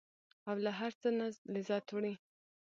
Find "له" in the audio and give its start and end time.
0.63-0.71